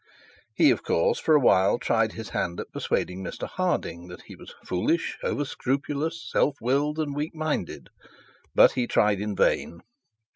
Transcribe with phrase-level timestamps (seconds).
[0.55, 4.35] He of course, for a while tried his hand at persuading Mr Harding that he
[4.35, 7.89] was foolish, over scrupulous, self willed, and weak minded;
[8.55, 9.81] but he tried in vain.